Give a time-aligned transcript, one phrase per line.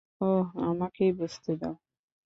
[0.21, 1.75] ওহ, আমাকেই বুঝতে দাও।